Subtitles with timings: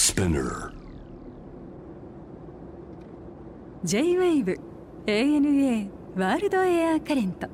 [0.00, 0.72] Spinner.
[3.84, 4.58] J-WAVE
[5.06, 7.48] ANA ワールドエアカレント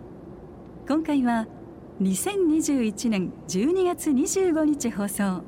[0.88, 1.48] 今回は
[2.00, 5.42] 2021年12月25日放送。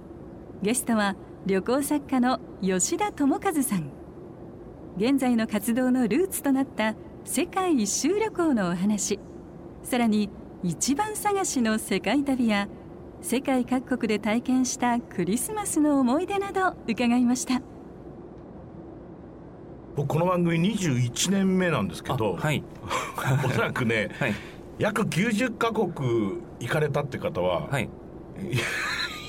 [0.61, 1.15] ゲストは
[1.47, 3.93] 旅行作家の吉田智和さん。
[4.97, 9.21] 現在の活動のルーツとなった世界一周旅行のお話。
[9.85, 10.31] さらに
[10.65, 12.67] 一番探しの世界旅や
[13.21, 17.61] 世界各国で体験したクリスマスの思い出など伺いました。
[19.97, 22.63] 僕この番組21年目なんですけど、はい。
[23.45, 24.35] おそらくね、はい。
[24.79, 25.91] 約90カ国
[26.61, 27.89] 行かれたって方は、はい。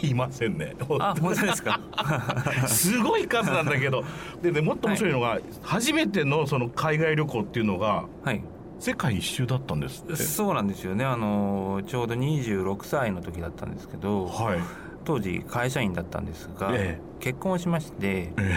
[0.07, 0.75] い、ませんね。
[0.99, 1.81] あ本当ですか？
[2.67, 4.03] すごい数なんだけど。
[4.41, 8.41] でねもっと面白いのが、初めてのその海外旅行っていうのがはい
[8.79, 10.15] 世界一周だったんですって。
[10.15, 11.03] そうなんですよね。
[11.05, 14.59] あのちょうど26歳の時だったんですけどはい。
[15.05, 18.55] 当時会社員だったんですが、え結婚しましてえ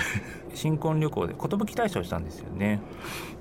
[0.55, 2.81] 新婚旅行で寿退社をしたんですよね。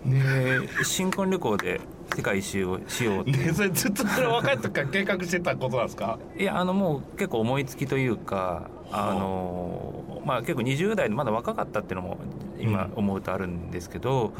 [0.05, 1.81] で新婚旅行で
[2.15, 6.19] 世界一周をしようってえねそれずっとそれ若い時から計画してたことなんですか？
[6.37, 9.13] いやあのもう結構思いつきというかあ。
[9.13, 12.17] のまあ結構20代でまだ若かったっていうのも
[12.59, 14.33] 今思うとあるんですけど、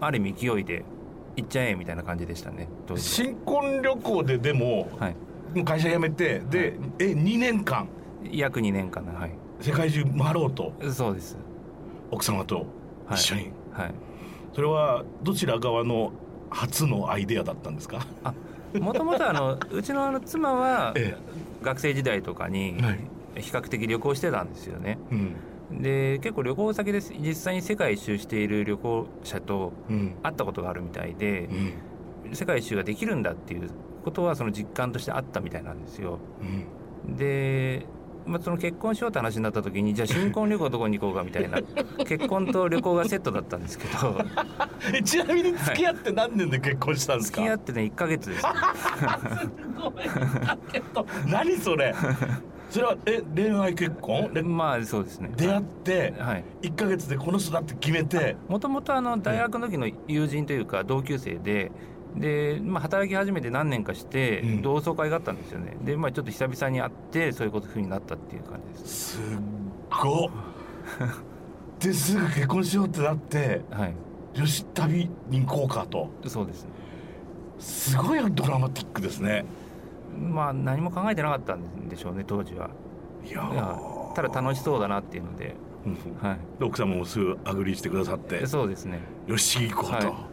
[0.00, 0.84] ある意味勢いで
[1.38, 3.26] 行っちゃえみたいな感じでしたね当時は。
[3.26, 5.16] 新婚旅行ででもはい。
[5.54, 7.88] もう会社辞めてで、え2年間？
[8.30, 9.30] 約2年間のはい。
[9.60, 10.72] 世界中回ろうと？
[10.92, 11.36] そうです。
[12.10, 12.66] 奥様と
[13.06, 13.14] はい。
[13.14, 13.94] 一緒に、はい。
[14.52, 16.12] それはどちら側の
[16.50, 18.04] 初のアイデアだったんですか？
[18.78, 21.16] もともとあの うちのあの妻はえ。
[21.62, 22.98] 学生時代とかにはい。
[23.40, 24.98] 比較的旅行してたんですよね。
[25.12, 25.32] うん
[25.70, 30.14] で結構旅行先で実際に世界一周している旅行者とうん。
[30.22, 31.48] 会ったことがあるみたいで
[32.26, 32.34] うん。
[32.34, 33.70] 世界一周ができるんだっていう
[34.04, 36.18] ことはその実感としてあったみたいなんですよ。
[37.06, 37.16] うん。
[37.16, 37.86] で、
[38.26, 41.60] まあ、その結婚しようって話になった時にじゃあ新婚旅行どこに行こうかみたいな
[42.06, 44.18] 結婚と旅行がセットだったんですけど。
[44.94, 48.50] え ちなみに付き合って何年で結婚したんですか、付き合ってね1ヶ月ですね。
[51.30, 51.94] 何それ？
[52.70, 54.32] それはえ恋愛結婚？
[54.34, 55.30] でまあそうですね。
[55.36, 56.44] 出会ってはい。
[56.62, 58.36] 1ヶ月でこの人だって決めて？
[58.48, 61.72] もともとあの大学の時の友人というか同級生で
[62.16, 64.62] で、まあ、働き始めて何年かしてうん。
[64.62, 65.76] 同窓会があったんですよね。
[65.82, 69.16] で、まあ、ちょっと久々に会ってそういうことふうになったっていう感じです。
[69.16, 69.22] すっ
[69.90, 70.30] ごっ。
[71.80, 73.94] ですぐ結婚しようってなってはい。
[74.38, 76.10] よし旅に行こうかと。
[76.26, 76.70] そうですね。
[77.58, 79.44] すごいドラマティックですね
[80.18, 82.70] まあ何も考えてなかったんでしょうね当時は。
[83.24, 83.78] いや
[84.14, 85.54] ただ楽しそうだなっていうので、
[85.86, 88.42] うんはで奥様もすぐ agree してくださって。
[88.42, 89.00] い、そうですね。
[89.26, 90.28] よし行こうと、は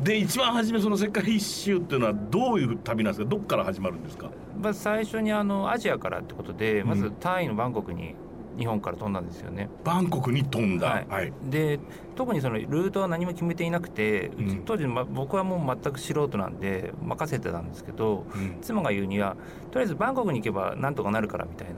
[0.00, 3.30] で一番初めその世界一周っていうのはどういう旅なんですか？
[3.30, 4.30] どっから始まるんですか？
[4.60, 7.14] まず最初にあのアジアからってことでまずうん。
[7.14, 8.14] タイのバンコクに
[8.58, 9.68] 日本から飛んだんですよね。
[9.84, 10.88] バンコクに飛んだ。
[10.88, 11.06] はい。
[11.08, 11.78] はい、で
[12.14, 14.62] 特にそのルートは何も決めていなくて、うん。
[14.64, 18.58] 当時、ま、僕はもう全く素人なんで任せてたんですけどうん。
[18.62, 19.36] 妻が言うには
[19.70, 21.68] とりあえずバンコクに行けばなんとかなるからみたい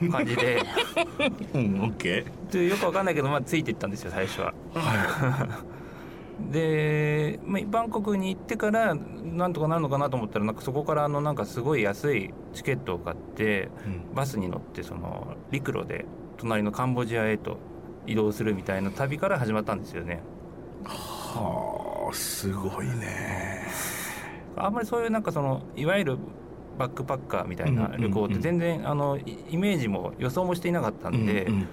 [0.00, 0.62] な感じで。
[1.54, 4.54] うん、オッケでよくわかんないけど、まあ、ついていったんですよ最初は。
[4.74, 5.60] ーは
[6.52, 13.66] で、まあ、バンコクに行ってからなんとかなるのかなと思ったらなんかそこからあのなんかすごい安いチケットを買ってい、う
[14.12, 14.14] ん。
[14.14, 16.04] バスに乗ってその陸路で
[16.36, 17.58] 隣のカンボジアへと
[18.06, 20.20] 移動するみたいな旅から始まったんですよね。
[20.84, 23.66] はあすごいね。
[24.56, 26.18] あんまりそういうなんかそのいわゆる
[26.78, 31.68] バックパッカーみたいな旅行って全然あのイイメージも予想もしていなかったんで、うんうん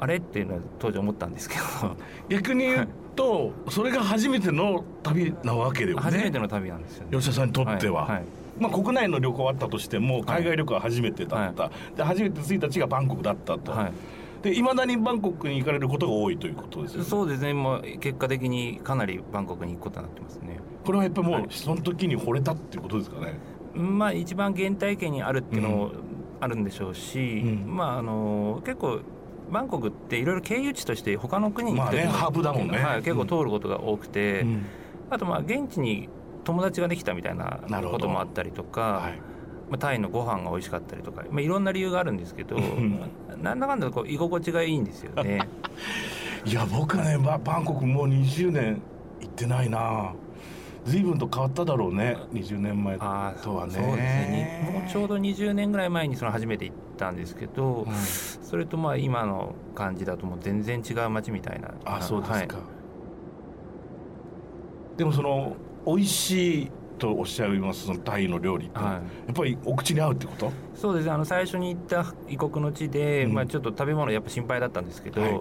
[0.00, 1.96] あれっていうのは当時思ったんですけど。
[2.28, 6.02] 逆に言うと それが初めての旅なわけでよね。
[6.02, 7.10] 初めての旅なんですよね。
[7.10, 8.26] 吉田さんにとっては、いい
[8.60, 13.92] まあ、国内の旅行はあったとしても海外旅行は初めてだった、で初めて着いた地がバンコクだったと、はい。
[14.42, 17.04] でいまだにバンコクに行かれることが多いということですよね。
[17.04, 17.54] そうですね。
[17.54, 20.60] もう結果的にかなりバンコクに行くことになってますね。
[20.84, 21.48] これはやっぱりもうはい。
[21.50, 23.34] その時に惚れたっていうことですかね、
[23.74, 25.90] まあ一番原体験にあるっていうのも
[26.40, 27.76] あるんでしょうし、うん。
[27.76, 29.00] まああの結構
[29.50, 32.78] バンコクっていろいろ経由地として他の国に行く時まあねハブだもんね。
[32.78, 34.66] はい、結構通ることが多くて、うん。
[35.10, 36.08] あとまあ現地に
[36.48, 37.60] 友達ができたみたいな
[37.90, 39.20] こともあったりとか、はい。
[39.68, 42.98] まあ、タイのご飯が美味しかったりとか、まあ、いろんな理由があるんですけどん。
[43.42, 45.46] なんだかんだこう居心地がいいんですよね。
[46.46, 48.80] いや僕はねババンコクもう20年
[49.20, 50.14] 行ってないな。
[50.86, 53.42] 随分と変わっただろうね20年前とはね。
[53.42, 54.66] そうですね。
[54.72, 57.92] にもうちょうど20年ぐらい前にその初めて行ったんですけど、うん。
[57.94, 61.74] それとまあ今の感じだともう全然違う街みたいな。
[61.84, 62.66] あそうですか、はい。
[64.96, 65.54] でもその
[65.86, 68.92] 美味しいとおっしゃいますそのタイの料理って、はい。
[68.94, 70.52] やっぱりお口に合うってこと？
[70.74, 71.12] そうですね。
[71.12, 73.34] あの最初に行った異国の地で、うん。
[73.34, 75.40] まあ、ちょっと食べ物やっぱ心配だったんですけど、はい。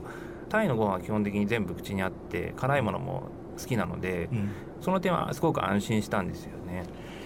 [0.49, 3.23] タイのご飯は基本的に全部口にあって辛いものも
[3.57, 4.29] 好きなので、
[4.81, 6.83] その点はすごく安心したんですよね。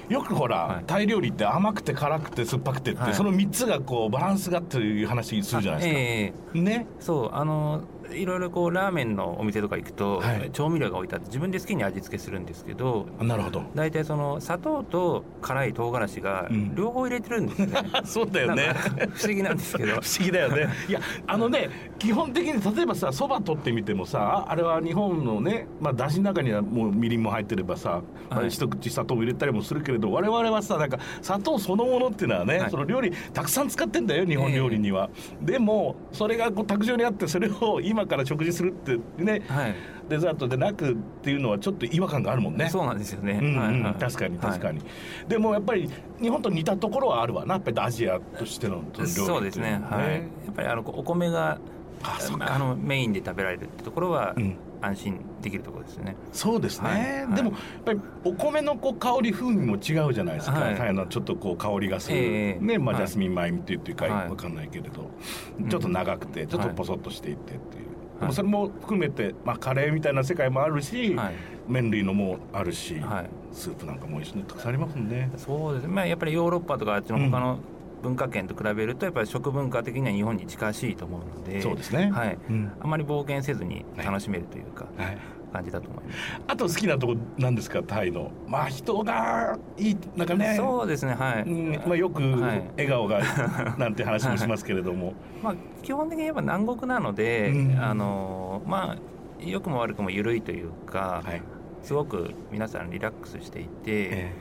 [0.10, 0.84] よくほら、はい。
[0.86, 3.13] タイ料理って甘くて辛くて酸っぱくてって、はい。
[3.13, 6.62] その3つがこうバランスがっていう話するじゃないですか、ええ。
[6.62, 6.88] ね。
[7.00, 7.81] そうあの
[8.13, 10.52] いろいろこうラーメンのお店とか行くと、はい。
[10.52, 13.63] 調味料が置いてあって自分で好きに味付けするんですけどなるほど。
[13.75, 16.75] 大体その砂糖と辛い唐辛子がうん。
[16.75, 17.74] 両方入れてるんですよね、
[18.06, 18.74] そうだよね。
[19.13, 19.94] 不思議なんですけど。
[20.02, 20.69] 不思議だよね。
[20.88, 21.69] いやあのね
[22.00, 32.72] 基本的に例えばさそば取ってみてもさああれは日本のね、まあ、だしの中にはもうみりんも入ってればさ、まあはい一口砂糖も入れたりもするけれど我々はさなんか砂糖そのものっていうのはね、はい。
[32.72, 35.10] その料理たくさん使ってんだよ日本料理には、
[35.42, 39.75] でもそれがこう卓上にあってそれを今から食事するってねはい、
[40.09, 42.69] デザートでなくっていうのはちょっと違和感があるもんね。
[42.69, 43.59] そうなんですよね、うんうん。
[43.59, 43.94] はいはい。
[43.95, 44.81] 確かに確かはいに、
[45.27, 45.89] でもやっぱり
[46.21, 49.80] 日本と似たところはあるわなやっぱりアジアとしての料理そうですね。
[49.80, 50.19] のははい、や
[50.51, 51.59] っぱりあのお米が
[52.03, 54.57] あのメインで食べられるってところはうん。
[54.83, 57.25] 安心できるところですね、そうですね、はい。
[57.27, 57.36] はい。
[57.36, 60.94] でもやっぱりお米のこう香り風味も違うじゃないですか、はい。
[60.95, 62.59] のちょっとこう香りがする、ええ。
[62.59, 63.06] ねまあ、はい。
[63.06, 64.30] ジャスミン米っていうかはい。
[64.31, 65.12] わかんないけれど、
[65.59, 65.69] うん。
[65.69, 66.75] ちょっと長くてちょっとはい。
[66.75, 67.89] ポソッとしていってっていう、
[68.21, 68.33] はい。
[68.33, 71.35] それも含めて、まあ、カレーみたいな世界もあるし、はい。
[71.68, 75.31] 麺類のもあるし、はい、スープなんかも美味しいのたくさんありますもんね。
[75.38, 75.83] そうです。
[75.83, 77.59] ね、まあ、やっぱりヨーロッパとかあっちの他の
[78.01, 82.12] 文化圏と比べるとやっぱり食文化的には日本に近しいと思うのでそうですね。
[82.12, 82.71] はい、うん。
[82.79, 85.17] あまり冒険せずに楽しめるというか、はい
[85.51, 86.18] 感じだと思います、
[86.48, 87.83] あと好きなとこなんですか？
[87.83, 88.31] タイの。
[88.48, 90.56] まあ人がいいなんかね。
[90.57, 91.81] そうですねはい、うん。
[91.88, 92.63] まあ、よくはい。
[92.77, 93.21] 笑顔が
[93.77, 95.13] なんて話もしますけれども、
[95.44, 97.80] まあ、基本的に言えば南国なので、うん。
[97.80, 98.98] あのまあ
[99.39, 101.42] 良くも悪くも緩いというか、はい。
[101.83, 104.31] すごく皆さんリラックスしていて、え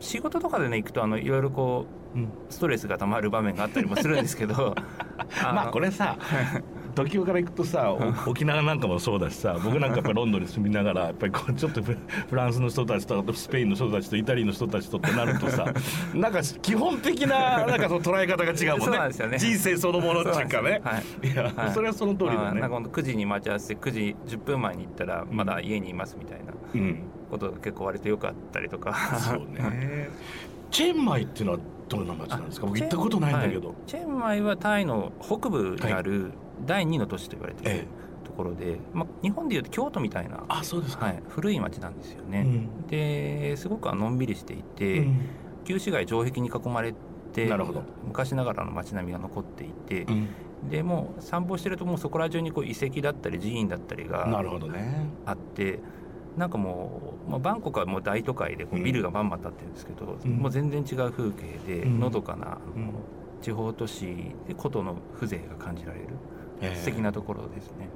[0.00, 2.24] 仕事とかでね行くとあのいろいろこえうん。
[2.26, 4.74] うストレスがたまる場面があったりもするんですけど
[5.42, 6.16] まあこれさ
[6.94, 7.92] 時代から行くとさ
[8.26, 11.96] お沖縄なんかもそうだしさ 僕なんかやっぱりロンドンに住みながらやっぱりこうちょっとフ
[12.30, 15.66] フランスの人たちとスペインの人たちとイタリアの人たちとってなるとさ
[16.14, 19.28] なんか基本的ななんかその捉え方が違うもんね。
[19.28, 19.38] ね。
[19.38, 20.80] 人生そのものっていうかね。
[20.84, 21.28] はい。
[21.28, 21.72] いや、はい。
[21.72, 22.36] それはその通りだね。
[22.36, 26.98] まあなんか、ほんと9時に待ち合わせて9時10分前に行ったらまだ家にいますみたいなうん、
[27.30, 28.94] ことが結構割とよくあったりとか。
[29.18, 30.08] そうね。
[30.70, 31.58] チェンマイっていうのは
[31.88, 32.66] どんな街なんですか？
[32.66, 33.76] 僕行ったことないんだけど、はい。
[33.86, 36.32] チェンマイはタイの北部にある
[36.66, 42.86] 第2の都市と言われているえところで、まあ、日本でいうと京都みたいな、あそうですか、はい、古い町なんですよね、うん。
[42.88, 45.20] ですごくのんびりしていて、うん。
[45.64, 46.94] 旧市街城壁に囲まれ
[47.32, 47.82] てなるほど。
[48.04, 50.28] 昔ながらの街並みが残っていて、うん。
[50.68, 55.10] でもう散歩してるともうそこら中にこう遺跡だったり寺院だったりがなるほどね。
[55.26, 55.80] あって
[56.36, 60.32] なんかもう、まあ、バンコクはもう大都会でこうビルがバンバン建ってるんですけど、うん。
[60.38, 62.00] もう全然違う風景で、うん。
[62.00, 62.58] のどかな
[63.42, 64.06] 地方都市
[64.48, 66.10] で古都の風情が感じられる、え
[66.40, 67.88] え素敵なところですね。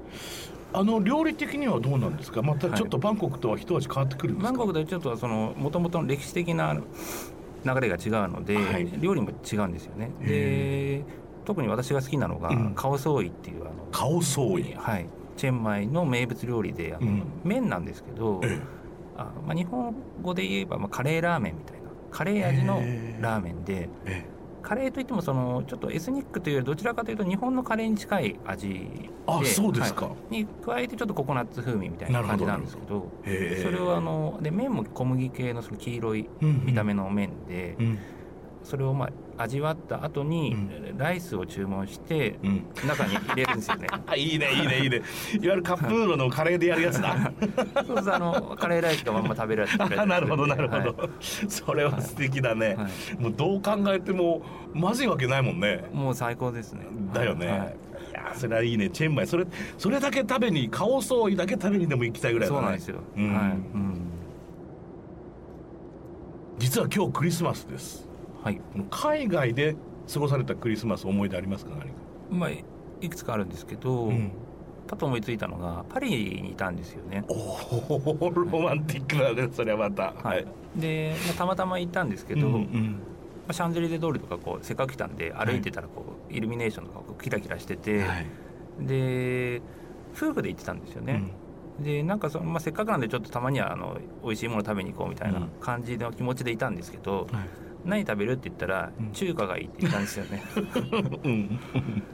[0.73, 2.43] あの料理的にはどうなんですか？
[2.43, 8.89] またちょっとバンコクとは一味変わってくるんですか、バンコクでちょっとその元々の歴史的な流れが違うので、はい。
[9.01, 10.11] 料理も違うんですよね。
[10.21, 11.05] へで
[11.47, 12.75] 特に私が好きなのが、うん。
[12.75, 15.07] カオソーイっていうあの顔相違はい、
[15.39, 17.23] チェンマイの名物料理であの、うん。
[17.45, 18.61] 麺なんですけど、え
[19.17, 22.83] あまあ、日本語で言えば、まあ、カレーラーメンみたいなカレー味の
[23.21, 24.25] ラーメンでえ
[24.63, 30.07] カレーといってもそのちょっとエスニックというよりどちらかというと日本のカレーに近い味であそうですか。
[30.07, 30.37] はい。
[30.39, 37.99] に加えてちょっとココナッツ風味みたいな感じなんですけどそれをあので麺も小麦系のその黄色い見た目の麺で、うん
[38.69, 39.07] それをま
[39.39, 40.55] あ味わった後に
[40.95, 42.67] うライスを注文してうん。
[42.87, 43.87] 中に入れるんですよね。
[44.07, 44.97] あいいねいいねいいね。
[44.97, 45.05] いわ
[45.41, 47.33] ゆるカップヌードルのカレーでやるやつだ。
[47.87, 51.11] そうあのカレーライスがまんま食べられてあなるほどなるほど、はい
[51.49, 53.23] それは素敵だね、はい。
[53.23, 54.43] もうどう考えても
[54.75, 55.85] まずいわけないもんね。
[55.95, 56.87] もう最高ですね。
[57.15, 57.59] だよね、はい。
[58.11, 59.27] い、やそれはいいねチェンマイ。
[59.27, 59.47] それ
[59.79, 62.61] それだけ食べに顔相違だけ食べにでも行きたいぐらいだね。
[62.61, 62.99] そうなんですよ。
[63.17, 63.35] うん。
[63.35, 63.43] はい。
[63.53, 64.01] うん。
[66.59, 68.08] 実は今日クリスマスです
[68.49, 68.61] はい。
[68.91, 69.77] 海外で
[70.13, 71.73] 過ごされたクリスマス思い出ありますか？
[71.73, 71.87] 何か、
[72.31, 74.33] まあいくつかあるんですけど、うん。
[74.87, 77.23] パッと思いついたのがパリにいたんですよね。
[77.29, 80.15] おおロマンティックだねそれはまた。
[80.15, 80.47] はい。
[80.77, 83.01] で、まあ、たまたま行ったんですけど、うんうまん
[83.49, 88.27] あ、シャンゼリゼ通りとかこうせっかく来たんで歩いてたらこう、イルミネーションとかこうキラキラしてて、はい。
[88.81, 89.61] で
[90.17, 91.35] 夫婦で行ってたんですよね。
[91.81, 97.49] でなんかその、まあ、せっかくなんでちょっとたまにはあの美味しいもの食べに行こうみたいな感じの気持ちでいたんですけど、うんはい
[97.89, 99.13] 何食べるって言ったら、うん。
[99.13, 100.43] 中華がいいって言ったんですよね。
[101.25, 101.61] うん。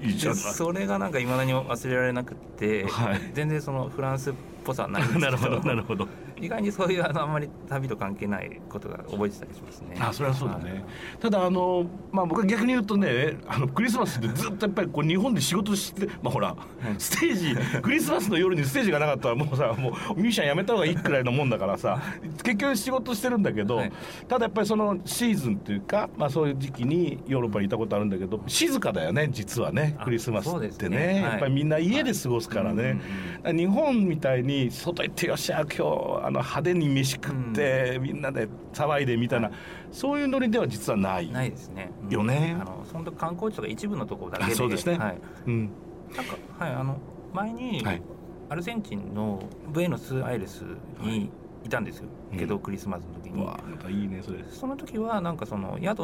[0.00, 3.21] いいじゃでないそれがなんかいまだに忘れられなくって、はい。
[3.35, 5.31] 全然そのフランスっぽさはないんですけど。
[5.33, 6.09] なるほどなるほど
[6.44, 9.96] 意外にそういうあのあんまり旅と関係ないことが覚えてたりしますね。
[9.98, 10.84] あそれはそうだね、
[11.20, 16.56] ただあの、まあ、僕は逆に言うとねあのクリスマスってずっとやっぱりこう日本で仕事してまあほら
[16.98, 22.00] ステージクリスマスの夜にステージがなかったらもうさもうミュージシャンやめた方がいいくらいのもんだからさ
[22.42, 23.92] 結局仕事してるんだけど、はい。
[24.28, 30.94] ただやっぱりそのシーズンっていうか、まあ、そういう時期にヨーロッパにいたことあるんだけど静かだよね実はねあクリスマスってね。
[30.94, 31.06] ね。
[31.06, 31.22] はい。
[31.22, 32.96] やっぱりみんな家で過ごすからね、うんうんうん。
[33.36, 39.50] だから日本みたいに外行ってよっしゃ今日あの派手に飯食って、みんなで騒いでみたいな、
[39.92, 41.30] そういうノリでは実はない。
[41.30, 41.90] ないですね。
[42.04, 44.52] うんよねあのその観光地とか一部のところだけで。
[44.52, 45.18] あそうですねはい。
[45.46, 45.70] うん
[46.14, 46.96] なんかはいあの
[47.32, 48.02] 前に、はい
[48.50, 50.64] アルゼンチンのブエノスアイレス
[51.00, 51.30] に
[51.64, 52.08] いたんですよ。
[52.32, 53.42] うんけどクリスマスの時に。
[53.42, 54.44] うわまたいいねそれ。
[54.50, 56.00] その時はなんかその宿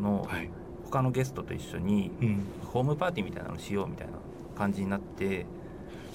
[0.00, 0.50] のはい。
[0.84, 2.44] 他のゲストと一緒にうん。
[2.64, 4.14] ホームパーティーみたいなのをしようみたいな
[4.56, 5.46] 感じになって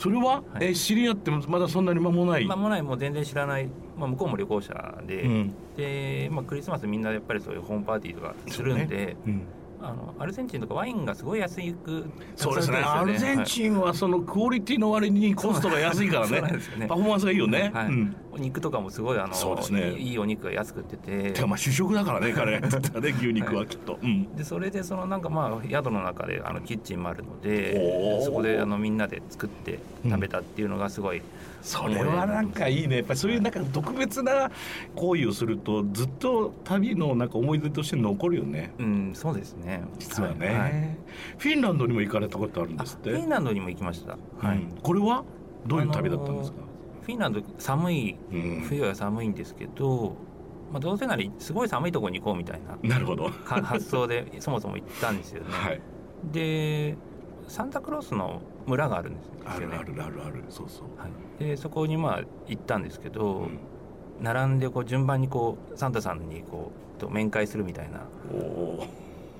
[0.01, 2.45] それは、はいえ知り合ってもまだそんなに間もない？
[2.47, 5.53] 間もないもう全然知らない、まあ、向こうも旅行者で、うん。
[5.77, 9.43] で、まあ、クリスマスみんなやっぱりそういうホームパーティーとかするんで、うん。
[9.79, 12.05] あのアルゼンチンとかワインがすごい安く
[12.35, 12.77] そうですね。
[12.77, 16.87] アルゼンチンはそのクオリティの割にコストが安いからねね。
[16.87, 17.69] パフォーマンスがいいよね。
[17.71, 18.15] はいうん。
[18.33, 19.91] お肉とかもすごいあのそうですね。
[19.93, 21.31] いいいいお肉が安く売ってて。
[21.33, 23.99] てかまあ主食だからね 彼がやってたね牛肉はきっと。
[24.01, 24.35] うん。
[24.35, 28.21] でそれでそのなんかまあ宿の中であのキッチンもあるのおでー。
[28.21, 31.21] そこであのみんなで作って食べたっていうのがすごい、
[31.61, 32.97] それはなんかいいね。
[32.97, 34.49] やっぱりそういうなんか特別な
[34.95, 38.71] 行為をするとずっと旅のなんか思い出として残るよね。
[38.79, 39.83] うんそうですね。
[39.99, 40.97] 実はね、
[41.37, 41.49] いい。
[41.49, 43.11] フィンランドにも行かれたことあるんあですって。
[43.11, 44.57] フィンランドにも行きました、はい。
[44.57, 44.77] うん。
[44.81, 45.23] これは
[45.67, 46.57] どういう旅だったんですか、
[47.01, 48.65] フィンランド寒いうん。
[48.67, 50.15] 冬は寒いんですけど、
[50.71, 53.29] まあ、どうせならすごい寒いところに行こうみたいななるほど。
[53.29, 55.81] か発想でそもそも行ったんですよね、はい。
[56.31, 56.95] で
[57.47, 59.41] サンタクロースの村があるんですよね。
[59.45, 60.43] あるあるあるある。
[60.49, 63.59] そうそう、はい、でそこにまあ行ったんですけど、うん。
[64.21, 68.01] 並んでこう順番にこうサンタさんにこうと面会するみたいな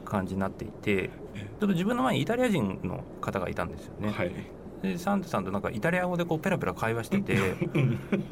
[0.06, 4.32] 感じになっていてちょっと自分の前にイタリア人の方がいたんですよね、はい
[4.81, 7.38] でサンタさんとなんかイタリア語でこうペラペラ会話してて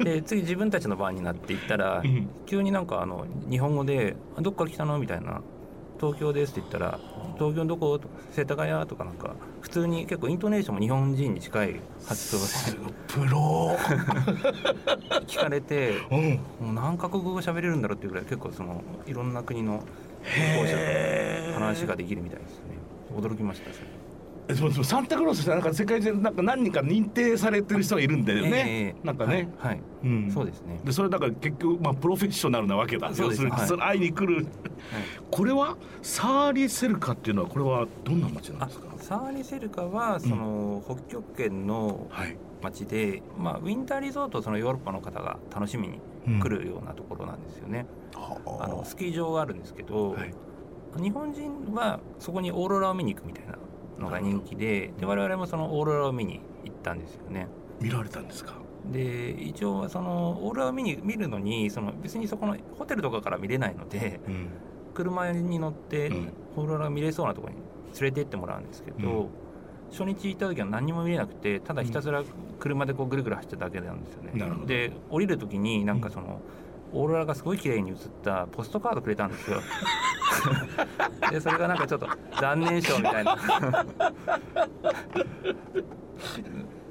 [0.02, 2.28] で次自分たちの番になって行ったらうん。
[2.46, 5.42] 急になんかあの日本語で「あどっから来たの?」みたいな
[6.00, 6.98] 「東京です」って言ったら
[7.38, 8.00] 「東京どこ?」
[8.32, 13.76] 世田谷」とかなんか普通に結構イントネーションも日本人に近い発想でプロ
[15.26, 16.40] 聞かれてうん。
[16.66, 19.82] もう何カ国語喋れるんだろうっていうぐらい結構そのいろんな国の
[20.24, 22.76] へえ話ができるみたいですね。
[23.16, 23.86] 驚きましたそれ。
[23.86, 23.99] え
[24.54, 29.82] そうそうサンタクロースってなんか世界中なんか何人か認定されてる人がいるんだよね、ええなんかね、はい、はい。
[30.04, 30.30] うん。
[30.30, 30.80] そうですね。
[30.84, 33.12] でそれだから結局、まあ、プロフェッショナルなわけだ。
[33.14, 33.46] そうです。
[33.46, 34.46] はいその会いに来る、
[35.30, 38.86] これはサーリセルカっていうのはこれはどんな街なんあですか？
[38.98, 46.00] サーリセルカはその、北極圏のはい、町で、まあ、ウィンターリゾートをそのヨーロッパの方が楽しみに
[46.40, 50.34] 来るようなところなんですよね、あのスキー場があるんですけど、はい。
[50.96, 53.56] 日本人はそこにオーロラを見に行くみたいな
[54.00, 57.46] のが人気でで我々もそのオーロラを見に行ったんですよね。
[57.80, 58.54] 見られたんですか？
[58.86, 64.48] で一応そのオーロラを見に見るのにその別にそこのホテルとかから見れないのでうん。
[64.92, 66.32] 車に乗ってうん。
[66.56, 67.60] オーロラが見れそうなところに
[68.00, 69.28] 連れて行ってもらうんですけど、うん。
[69.90, 72.22] 初日行った時は何にも見れなくてただひたすら
[72.58, 74.32] 車でこうぐるぐる走っただけなんですよね。
[74.66, 76.40] で降りる時になんかその、
[76.92, 79.60] オーロラがすごい綺麗に映ったポストカードくれたんですよ。
[81.30, 82.08] でそれがなんかちょっと
[82.40, 83.36] 残念賞みたいな。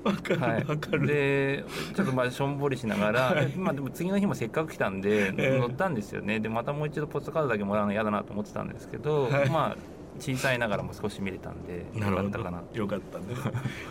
[0.02, 1.08] わかるわ、はい、かる。
[1.08, 5.60] でちょっとまあしょんぼりしながら、でまあ、でも次の日もせっかく来たんでええ。
[5.60, 6.40] 乗ったんですよね。
[6.40, 9.50] でまたもう一度ポストカードだけもらうの嫌だなと思ってたんですけど、はい。
[9.50, 9.78] まあ
[10.20, 13.26] 小さいながらも少し見れたんでよかったかなよかったね。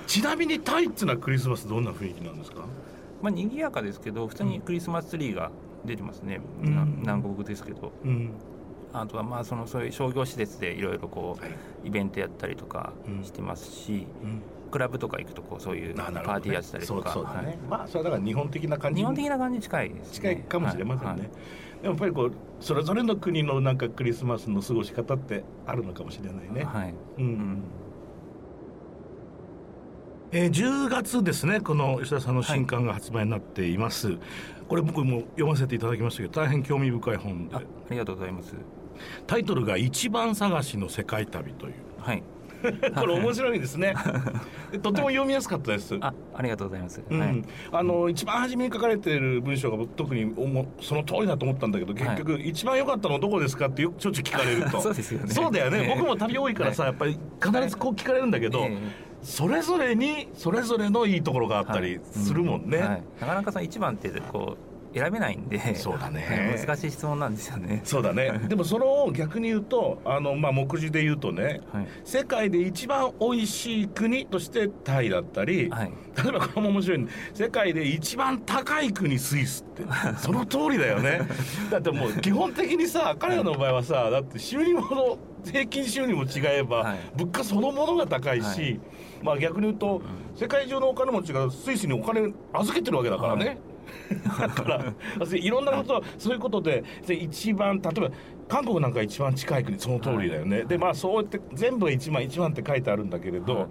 [0.07, 2.65] ちなみにタイってのはクリスマスどんな雰囲気なんですか？
[3.23, 5.51] まあ賑やかですけど普通にクリスマスツリーが
[5.85, 6.75] 出てますね、うん。
[6.75, 7.93] な南国ですけど。
[8.05, 8.31] うん。
[8.93, 11.55] あとはまあそのそういう商業施設でいろいろこはい、う
[11.85, 13.25] イベントやったりとかうん。
[13.25, 14.43] してますし、うん。
[14.71, 17.57] クラブとか行くとこうそういうパーティーやってたりとか、そうそうだね、はい。
[17.69, 20.15] まあそれはだから日本的な感じ日本的な感じに近いですね。
[20.15, 21.21] 近いかもしれませんね、はい。
[21.21, 21.29] はい。
[21.83, 27.25] でもやっぱりこうそれぞれの国のなんかクリスマスの過ごし方ってあるのかもしれないね、はい、うん。
[27.25, 27.63] うん。
[30.31, 31.61] えー10月ですね。
[31.61, 34.19] この吉田さんの新刊が発売になっています、
[34.69, 37.57] これ僕も読ませていただきましたけど大変興味深い本で。
[37.57, 38.55] あありがとうございます。
[39.27, 41.75] タイトルが「一番探しの世界旅」という。
[41.99, 42.23] はい。
[42.97, 43.95] これ面白いですね。
[44.73, 45.97] で とても読みやすかったです。
[46.01, 47.21] あありがとうございます、うん。
[47.21, 47.43] はい。
[47.73, 50.35] あの一番初めに書かれている文章が特に
[50.81, 54.81] その通りだと思ったんだけど結局、一番良かったのどこですかってよくしょっちゅう聞かれると。
[54.83, 55.29] そうですよね。
[55.29, 58.77] そうだよね、ええ僕も旅多いからさ、やっぱり必ずこう聞かれるんだけど、え
[59.23, 62.89] それぞれにそれぞれのいいところがあったりするもんね、はい。
[62.89, 63.03] はい。
[63.21, 65.75] なかなかその一番ってこう選べないんで。
[65.75, 66.57] そうだね。
[66.67, 67.81] 難しい質問なんですよね。
[67.85, 68.41] そうだね。
[68.49, 71.87] でもそれを逆に言うとあの、まあ、目次で言うとねはい。
[72.05, 75.93] 世界で一番美味しい国としてタイだったり、はい。
[76.23, 79.83] 例えばこれも面白いね世界で一番高い国スイスって
[80.19, 81.21] その通りだよね。
[81.71, 86.99] だってもう基本的にさ彼らの場合はさだって収入も平均収入も違えば、はい。
[87.17, 88.81] 物価そのものが高いし、はい
[89.23, 90.03] まあ逆に言うと、
[90.35, 93.59] 世界中のお金持ちがスイスにお金預けてるわけだからね。
[94.39, 94.95] だから
[95.33, 98.11] いろんなことはそういうことでで一番例えば
[98.47, 103.67] 韓国なんか一番近い国その通りだよね、でまあそうやって全部が一番一番って書いてあるんだけれど、はい。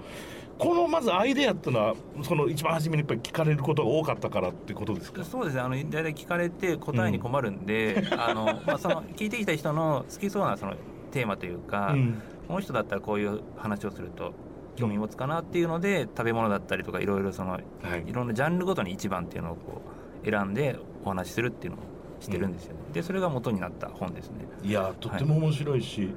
[0.58, 5.24] このまずアイデアっていうのはその一番初めにやっぱり聞かれることが多かったからってことですか？
[5.24, 5.62] そうですね。
[5.62, 10.74] あの大体聞かれて答えに困るんで、あのまあ、その聞いてきた人の好きそうなその
[11.12, 12.22] テーマというか、うん。
[12.48, 14.34] この人だったらこういう話をすると
[14.78, 17.64] 興味持つかなっていうので食べ物だったりとかいろいろそのはい。
[18.08, 19.82] いろんなジャンルごとに一番っていうのをこ
[20.24, 21.82] う選んでお話しするっていうのを
[22.20, 24.48] してるんですよね、でそれが元になった本ですね。
[24.64, 26.16] いやとっても面白いし、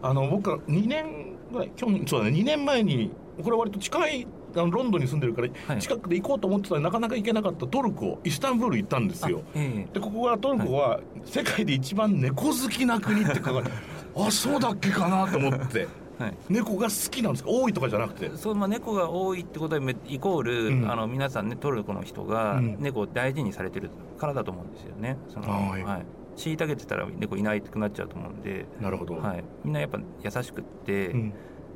[0.00, 3.10] あの僕は2年ぐらい去年そうだね2年前に
[3.42, 4.26] これ割と近い
[4.56, 5.78] あのロンドンに住んでるから、はい。
[5.78, 9.42] 近くで行こうと思ってたらなかなか行けなかったトルコイスタンブール行ったんですよ。
[9.48, 13.70] あえでここがトルコは世界で一番猫好きな国って書かれて
[14.16, 15.80] あそうだっけかなと思って。
[15.80, 16.36] えはい。
[16.48, 17.50] 猫が好きなんですか？
[17.50, 18.30] 多いとかじゃなくて？
[18.36, 20.90] そうまあ、猫が多いってことはめイコール、うん。
[20.90, 22.76] あの皆さんねトルコの人がうん。
[22.80, 25.18] 猫を大事にされてるからだと思うんですよね。
[25.28, 25.82] そのはい。
[25.82, 26.06] はい。
[26.36, 31.32] 虐げてたら猫いないくなっちゃうと思うんで、なるほど、はい、みんなやっぱ優しくって、うん。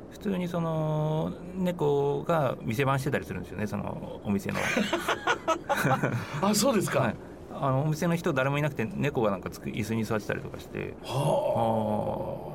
[0.09, 4.57] 普通にその猫が店番してたりするんですよねそのお店の、
[6.41, 7.15] あそうですか、はい、
[7.53, 10.95] あのお店の人誰もいなくて猫がなんかつく椅子に座ってたりとかして。
[11.03, 12.53] は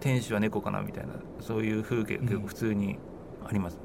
[0.00, 2.98] 店主は猫かなみたいなそういう風景が結構普通に
[3.46, 3.80] ありますね。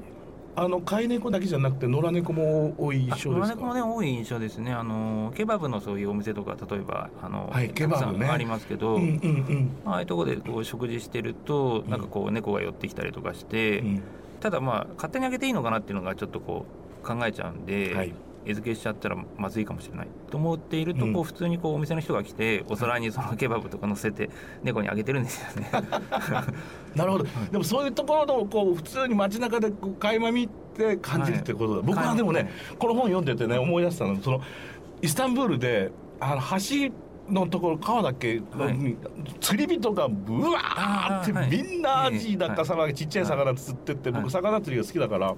[0.56, 4.72] ああの飼い猫だけじゃなくて野良猫も多い印象ですあ野良猫もかね多い印象ですね。
[4.72, 8.26] あのケバブのそういうお店とか例えばあの、はいケバブね。
[8.26, 14.02] ありますけど、うんうんああいうところでこう食事してるとなんかこう猫が寄ってきたりとかして、うんうん。
[14.40, 16.66] ただまあ勝手にあげていいのかなっていうのがちょっとこ
[17.02, 18.12] う考えちゃうんで、はい
[18.44, 21.12] 餌付けしちゃったらまずいかもしれないと思っていると、うん。
[21.12, 24.30] こう普通にこうお店の人が来てお皿にそのケバブとか乗せて
[24.62, 25.70] 猫にあげてるんですよね。
[26.94, 34.40] なるほど、でもそういうところのこう普通に街中でこう垣間見て感じるってことだ、僕はでもねこの本読んでてね思い出したのその
[35.02, 36.92] イスタンブールであの橋
[37.32, 38.96] のところ川だっけ、はい。
[39.40, 44.20] 釣り人がブワーってみんなアジだかええ魚ちっちゃい魚釣ってって、はい。
[44.22, 45.34] 僕魚釣りが好きだから。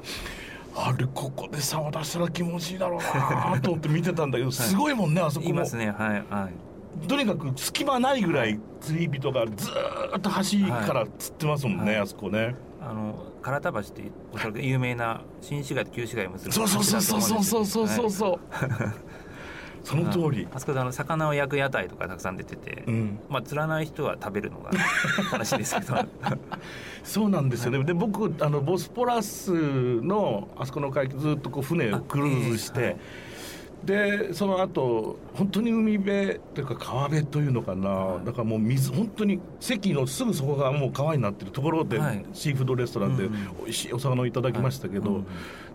[0.75, 7.07] あれここで竿出したら気持ちいいだろうなと思って見てたんだけどすごいもんね、あそこもいますねはいはい。
[7.09, 12.55] とにかく隙間ないぐらい釣り人がずーっと橋から釣ってますもんね、はいあそこね。
[12.81, 18.41] あの唐田橋っておそらく有名な新市街と旧市街を結ぶそうそうそうそうそうそうそうそううそう。
[19.85, 20.49] その通り。
[20.53, 24.71] あそこであの魚を焼く屋台とかたくさん出てて、うん、まあ釣らない人は食べるのが
[25.31, 25.97] 話ですけど
[27.05, 27.85] そうなんですよね。
[27.85, 29.53] で僕あのボスポラス
[30.01, 32.81] のあそこの海域ずっとこう船をクルーズして。
[32.81, 32.97] はい
[33.85, 38.25] でその後本当に海辺というか川辺というのかな、はい。
[38.25, 42.25] だからもう水本当に席のすぐそこがもう川になってるところで、はい。
[42.33, 45.21] シーフードレストランでうん美味しいお魚をいただきましたけど、はい。
[45.21, 45.27] うん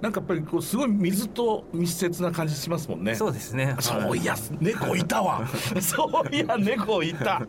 [0.02, 3.16] なんかやっぱりこうすごい水と密接な感じしますもんね。
[3.16, 3.76] そうですね。
[3.80, 5.48] そういや猫いたわ。
[5.82, 7.42] そういや猫いた。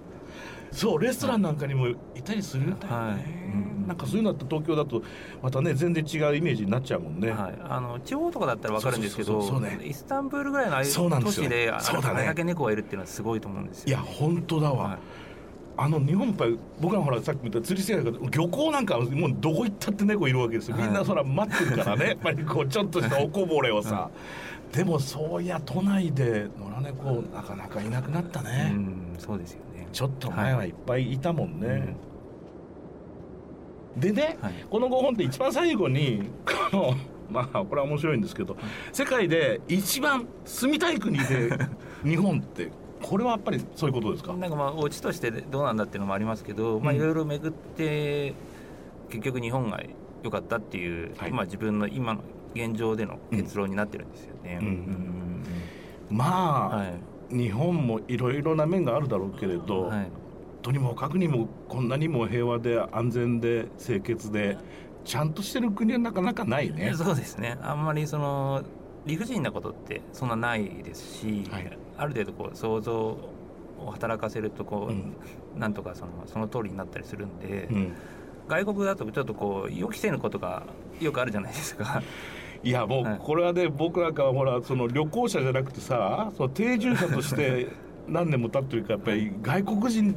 [0.73, 3.15] そうレストランなんかにもいたりするんだよね、はい。
[3.15, 5.03] うんなんかそういうのだと東京だと
[5.43, 11.81] またね全然違うイメージになっちゃうもんね、はい、あの地方とかだったら分かるんですけどイスタンブールぐらいのああいう都市であ
[12.17, 13.89] れだけ猫がいるっていうのはすごいと思うんですよ。
[13.89, 14.99] いや本当だわ、はい。
[15.81, 20.87] あの日本やっぱり僕らほらさっき言った釣り世界だけど漁港なんかはもうどこ行ったって猫いるわけですよ、はい。
[20.87, 22.07] みんなそら待ってるからね。
[22.11, 24.11] やっぱりこうちょっとしたおこぼれをさ、
[24.73, 29.87] でもそういや都内で野良猫なかなかいなくなったね、うんそうですよね。
[29.93, 30.71] ちょっと前はい。
[30.71, 31.95] っぱいいたもんね、
[33.97, 34.53] でね、はい。
[34.71, 36.31] この5本って一番最後に
[36.71, 36.95] この
[37.31, 38.57] まあこれは面白いんですけど
[38.93, 41.51] 世界で一番住みたい国で
[42.05, 42.71] 日本って
[43.03, 44.33] これはやっぱりそういうことですか？
[44.35, 48.35] なんかまあオチとしてどうなんだっていうのもありますけど、まあうんいろいろ巡って
[49.11, 49.81] 結局日本が
[50.23, 51.31] 良かったっていう、はい。
[51.33, 52.21] まあ自分の今の
[52.55, 54.59] 現状での結論になってるんですよね。
[56.11, 57.37] まあ、はい。
[57.37, 60.11] 日本もいろいろな面があるだろうけれど、はい
[60.63, 64.59] とにもかくにもこんなにも平和で安全で清潔で
[65.05, 66.93] ちゃんとしてる国はなかなかないね。
[66.95, 67.57] そうですね。
[67.63, 68.63] あんまりその
[69.07, 71.79] 理不尽なことってそんなないですし、はい。
[71.97, 73.35] ある程度こう想像を
[73.93, 75.17] 働かせるとこう、うん。
[75.59, 77.93] なんとかそのその通りになったりするんで、うん。
[78.49, 80.65] 外国だとちょっとこう予期せぬことが
[81.01, 82.03] よくあるじゃないですか。
[82.63, 87.69] いやもうこれはね、僕なんかはほらその旅行者じゃなくてさその定住者として
[88.09, 90.17] 何年も経ってるかやっぱり外国人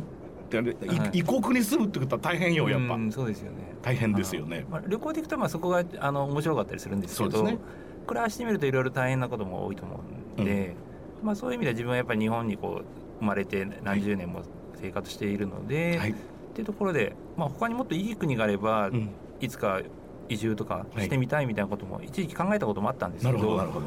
[0.60, 3.74] ってはい、異国に住むってことは大変よやっぱ、そうですよね。
[3.82, 7.58] 大変ですよね、まあ、旅行で行くとまあそこがあの面白かったりするんですけど、ね、
[8.06, 10.00] 暮らしてみるといろいろ大変なことも多いと思
[10.38, 10.76] うんで、
[11.22, 12.86] うん、まあ、そういう意味では自分はやっぱり日本にこう
[13.20, 14.42] 生まれて何十年も
[14.82, 16.16] 生活しているので、はい、っ
[16.54, 19.10] ていうところで、まあ、他にもっといい国があれば、うん、
[19.40, 19.82] いつか
[20.30, 23.86] 移住とかしてみたいみたいなことも一時期考えたこともあったんですけど,、なるほどなるほど。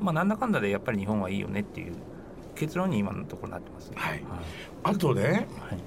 [0.00, 1.94] まあ、なんだかんだでやっぱり日本はいいよねっていう
[2.54, 4.22] 結論に今のところなってます、ね、はい、はい、
[4.82, 5.22] あとね、
[5.58, 5.78] はい、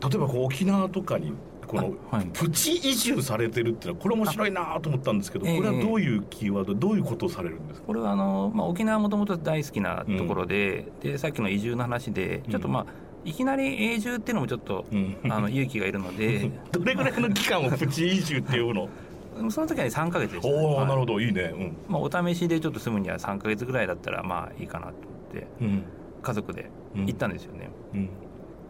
[0.00, 1.32] 例えばこう沖縄とかに
[1.66, 7.86] このプチ移住されてるっていうのはこれ面白いなと思ったんですけどこれはどういうキーワードどういうことをされるんですか？
[7.86, 12.86] これはあの、まあ、沖縄もともと大好きなところでうん、でさっきの移住の話でちょっとまあ、
[13.24, 18.88] いきなり永住っていうのもちょっと、うん、あの勇気がいるので どれぐらいの期間をプチ移住っていうの
[19.50, 21.76] その時は3か月でした、おお、なるほどいいね、うん。
[21.88, 24.98] まあ、お試しでちょっと住むには3か月ぐらいだったらまあいいかなと思
[25.30, 25.82] って、うん、
[26.22, 28.08] 家族で行ったんですよね、うん、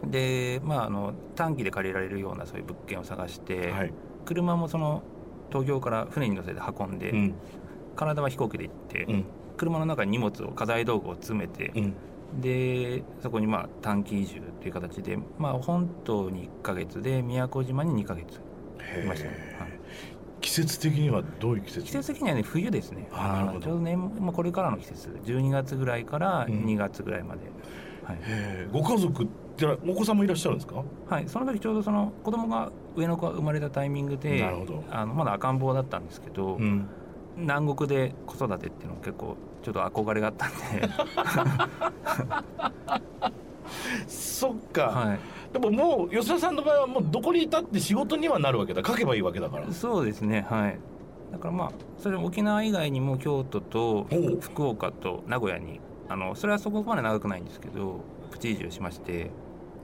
[0.05, 3.93] でまああの短期で借りられるようなそういう物件を探して、はい、
[4.25, 5.03] 車もその
[5.51, 7.35] 東京から船に乗せて運んで、うん、
[7.95, 9.07] 体は飛行機で行って、
[9.57, 11.73] 車の中に荷物を家財道具を詰めて、
[12.41, 18.41] でそこにまあ短期移住という形で、まあ、本島に1か月で宮古島に2か月
[19.03, 19.57] いましたね。
[20.41, 21.87] 季節的にはどういう季節？
[21.87, 23.09] 季節的にはね冬ですね。
[23.13, 25.09] あちょうどね、まあ、これからの季節。
[25.25, 27.56] 12月ぐらいから2月ぐらいまで、うん、
[28.07, 28.19] はい、
[28.73, 30.85] ご家族じゃお子さんもいらっしゃるんですか？
[31.09, 31.29] はい。
[31.29, 34.85] その時ちょうどその子供が上の子が生まれたタイミングでなるほど。
[34.91, 36.87] あのまだ赤ん坊だったんですけど、うん、
[37.37, 40.57] 南国で子育てっていうのも結構ちょっと憧れがあったんで。
[44.07, 45.19] そっか、はい。
[45.53, 48.83] でももう吉田さんの場合はもうどこにいたって仕事にはなるわけだ。
[48.85, 49.73] 書けばいいわけだから。
[49.73, 50.47] そうですね。
[50.49, 50.79] はい。
[51.33, 54.07] だからまあそれ沖縄以外にも京都と
[54.41, 59.31] 福岡と名古屋にあのそれはそこまで長くないんですけどプチ移住しまして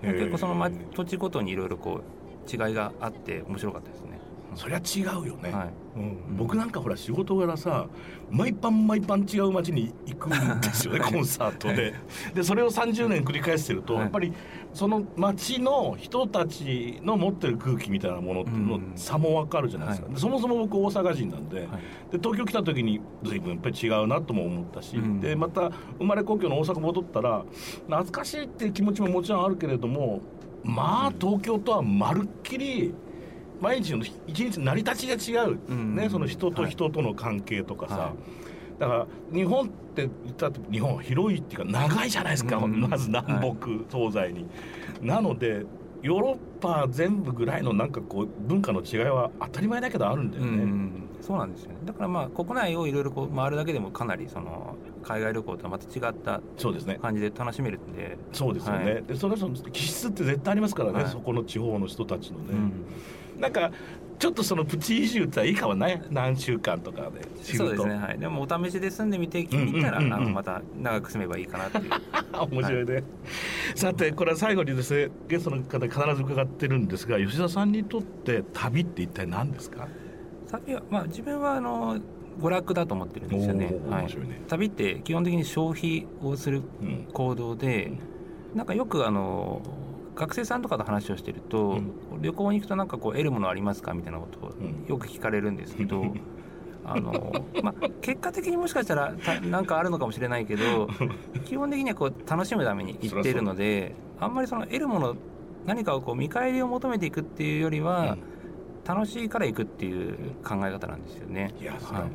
[0.02, 4.20] 結構その、ま、土地ごとにいろいろこう違いがあって面白かったですね。
[4.54, 5.68] そりゃ違うよね、はい。
[5.96, 7.86] うん、僕なんかほら仕事柄さ
[8.30, 11.94] 毎晩毎晩違う街に行くんですよね コンサートで。
[12.34, 14.32] でそれを30年繰り返してると、やっぱり
[14.74, 21.68] その街の人たちの持ってる空気みたいなものっての差も分かるじゃないですか、そもそも僕大阪人なんで,、で
[22.18, 27.44] 東京来た時に随分やっぱり違うなとも思ったし、でまた生まれ故郷の大阪戻ったら
[27.86, 30.20] 懐かしいっていう気持ちももちろんあるけれども
[30.64, 32.94] まあ東京とはまるっきり。
[33.60, 35.94] 毎日の一日成り立ちが違う、うん。
[35.94, 38.12] ね、その人と人との関係とかさ、はい、
[38.82, 44.46] だから日本って言ったら日本は広いっていうか長いじゃないですか、うん、まず南北、はい、東西に。
[45.00, 45.64] なので
[46.02, 50.48] ヨーロッパ全部ぐらいのなんかこう文化の違いは当たり前だけどあるんだよね。
[50.64, 51.76] うん、そうなんですよね。
[51.84, 56.40] だからまあ国内をいろいろこう回るだけでもかなりその海外旅行とはまた違った
[57.00, 58.18] 感じで楽しめるんで。
[58.32, 58.94] そうですよね。
[58.94, 62.44] はい、でその人の気質って絶対ありますからね、はい、そこの地方の人たちのね。
[62.50, 62.72] うん
[63.42, 63.72] なんか
[64.20, 68.18] ちょっとそのプチ移住っていいかもね何週間とかでそうですねはい。
[68.20, 71.90] でもお試しで住んでみて気に入ったら、あのまた長く住めばいいかなっていう。
[72.52, 73.04] 面白いね、はい、
[73.74, 79.88] さてこれは最後にですねゲストの方必ず伺ってるんですが吉田さんにとって旅って一体何ですか？
[80.52, 81.98] 旅はまあ自分はあの
[82.40, 84.06] 娯楽だと思ってるんですよね、はい、
[84.46, 86.62] 旅って基本的に消費をする
[87.12, 87.92] 行動で、
[88.52, 89.60] うん、なんかよくあの
[90.14, 91.80] 学生さんとかと話をしてると、
[92.12, 94.52] うん、旅行に行くとなんかこう得るものありますかみたいなことを
[94.86, 96.20] よく聞かれるんですけど、うん、
[96.84, 100.88] あのまあ、結果的にもしかしたら何かあるのかもしれないけど
[101.46, 105.16] 基本的にはこう楽しむために行っているのであんまりその得るもの
[105.66, 108.18] 何かをこう見返りを求めていくっていうよりは、
[108.84, 111.54] 楽しいから行くっていう考え方なんですよね。
[111.92, 112.08] は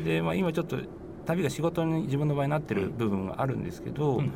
[0.00, 0.78] い、で、まあ、今ちょっと
[1.26, 4.32] 旅が仕事に自分の場合になってる部分があるんですけど、うん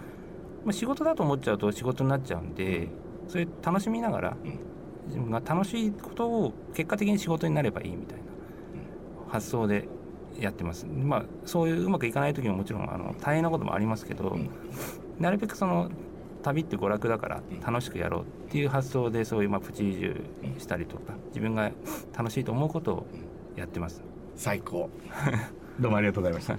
[0.64, 2.88] まあ、仕事だと思っちゃうと仕事になっちゃうんで、
[3.28, 4.36] それ楽しみながら、
[5.06, 8.24] 自分が楽しいことを結果的に仕事になればいいみたいな
[9.28, 9.88] 発想で
[10.38, 10.86] やってます。
[10.86, 14.36] まあ、そういううまくいかない時ももちろんあの大変なこともありますけど、
[15.18, 15.90] なるべくその
[16.42, 20.24] 旅って娯楽だから楽しくやろうっていう発想でそういうまあプチ移住
[20.58, 21.70] したりとか自分が
[22.16, 23.06] 楽しいと思うことを
[23.56, 24.02] やってます。
[24.36, 24.90] 最高。
[25.78, 26.58] どうもありがとうございました。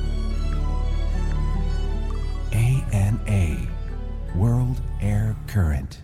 [2.94, 3.68] WNA,
[4.36, 6.03] World Air Current.